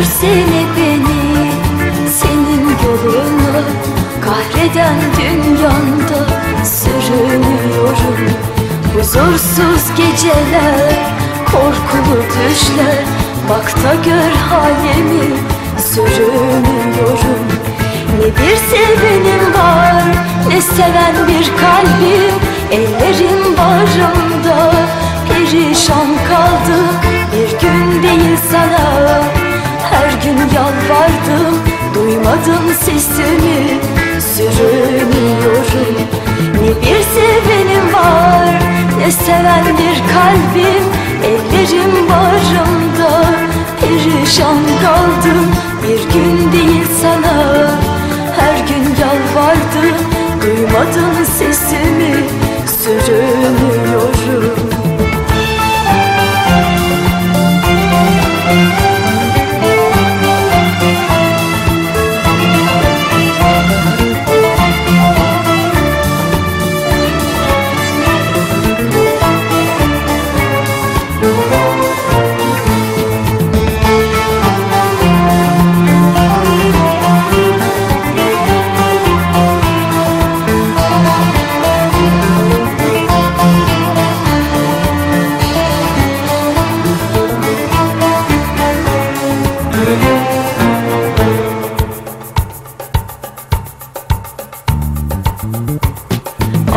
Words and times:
görsene 0.00 0.62
beni 0.76 1.50
Senin 2.10 2.64
yolunu. 2.84 3.62
Kahreden 4.24 4.96
dünyanda 5.16 6.26
Sürünüyorum. 6.64 8.30
Huzursuz 8.94 9.96
geceler 9.96 10.94
Korkulu 11.46 12.22
düşler. 12.22 13.04
Bak 13.48 13.84
da 13.84 13.94
gör 13.94 14.32
halimi 14.50 15.36
Sürünüyorum. 15.78 17.46
Ne 18.18 18.26
bir 18.26 18.56
sevenim 18.56 19.54
var 19.54 20.02
Ne 20.48 20.60
seven 20.60 21.28
bir 21.28 21.52
kalbim. 21.60 22.34
Ellerim 22.70 23.56
bağrımda 23.58 24.72
Perişan 25.28 26.06
kaldım 26.28 26.88
Bir 27.32 27.60
gün 27.60 28.02
değil 28.02 28.38
sana 28.50 28.79
Ne 39.10 39.14
seven 39.14 39.64
bir 39.64 40.02
kalbim 40.12 40.84
Ellerim 41.24 42.08
bağrımda. 42.08 43.24
Perişan 43.80 44.56
kaldım 44.82 45.46
Bir 45.82 46.14
gün 46.14 46.52
değil 46.52 46.86
sana. 47.02 47.70
Her 48.36 48.58
gün 48.68 48.84
yalvardım 49.00 49.96
Duymadın 50.42 51.24
sesimi 51.24 51.79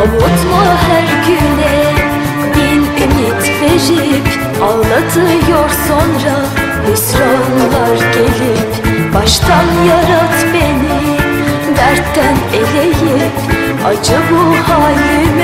Avutma 0.04 0.64
her 0.88 1.08
güne 1.28 1.94
bin 2.56 2.82
ümit 3.04 3.44
verip 3.62 4.28
Ağlatıyor 4.64 5.70
sonra 5.88 6.36
hüsranlar 6.88 7.98
gelip 8.14 9.14
Baştan 9.14 9.66
yarat 9.90 10.46
beni 10.54 11.18
dertten 11.78 12.38
eleyip 12.54 13.34
Acı 13.86 14.18
bu 14.32 14.74
halime 14.74 15.43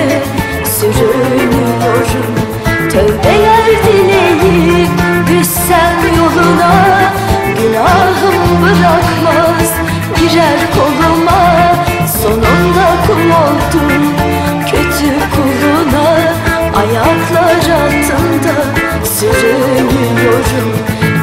Ayaklar 16.80 17.82
altında 17.82 18.56
sürünüyorum. 19.04 20.78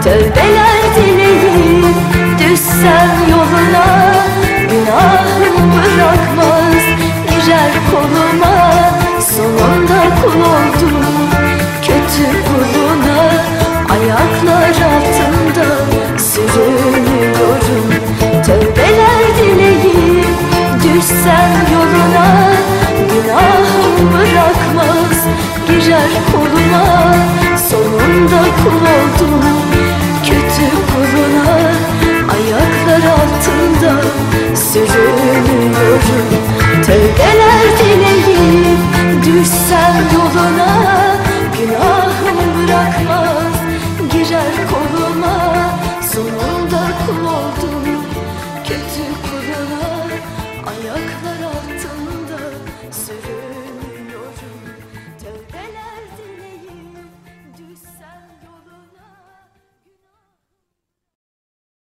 Tövbeler 0.05 0.83
dileyip 0.97 1.97
düşsem 2.39 3.11
yoluna. 3.31 4.15
Günahım 4.71 5.72
bırakmaz 5.72 6.83
girer 7.28 7.72
koluma 7.91 8.56
girer 25.66 26.10
koluma 26.32 27.15
Sonunda 27.71 28.43
kul 28.62 28.82
oldum 28.97 29.44
kötü 30.25 30.66
kuluna 30.91 31.56
Ayaklar 32.34 33.10
altında 33.10 34.03
sürünüyorum. 34.54 36.28
Tövbeler 36.87 37.62
dileyip 37.78 38.78
düşsem 39.27 40.04
yoluna 40.15 40.97
Günahım 41.59 42.38
bırakmaz 42.56 43.56
girer 44.12 44.54
koluma. 44.71 45.54
Sonunda 46.12 46.83
kul 47.06 47.27
oldum 47.27 48.06